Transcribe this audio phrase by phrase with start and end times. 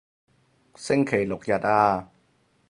[0.73, 2.09] 星期六日啊